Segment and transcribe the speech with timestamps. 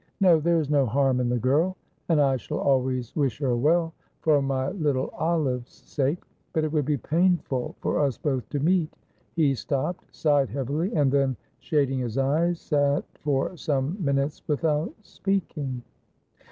[0.19, 1.77] "No, there is no harm in the girl,
[2.09, 6.17] and I shall always wish her well, for my little Olive's sake.
[6.53, 8.91] But it would be painful for us both to meet."
[9.35, 15.83] He stopped, sighed heavily, and then, shading his eyes, sat for some minutes without speaking.